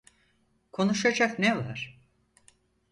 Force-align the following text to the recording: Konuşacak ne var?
Konuşacak 0.71 1.39
ne 1.39 1.55
var? 1.57 1.99